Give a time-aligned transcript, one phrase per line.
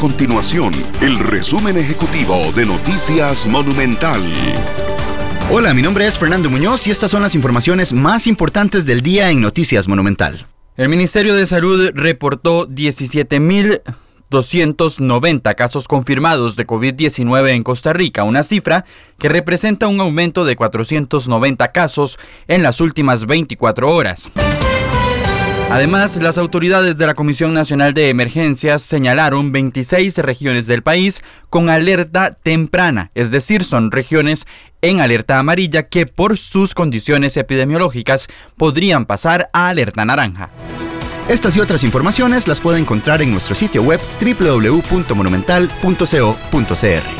[0.00, 4.22] continuación el resumen ejecutivo de Noticias Monumental.
[5.50, 9.30] Hola, mi nombre es Fernando Muñoz y estas son las informaciones más importantes del día
[9.30, 10.46] en Noticias Monumental.
[10.78, 18.86] El Ministerio de Salud reportó 17.290 casos confirmados de COVID-19 en Costa Rica, una cifra
[19.18, 24.30] que representa un aumento de 490 casos en las últimas 24 horas.
[25.70, 31.70] Además, las autoridades de la Comisión Nacional de Emergencias señalaron 26 regiones del país con
[31.70, 34.48] alerta temprana, es decir, son regiones
[34.82, 40.50] en alerta amarilla que por sus condiciones epidemiológicas podrían pasar a alerta naranja.
[41.28, 47.19] Estas y otras informaciones las puede encontrar en nuestro sitio web www.monumental.co.cr.